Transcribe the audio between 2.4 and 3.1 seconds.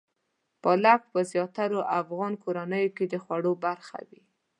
کورنیو کې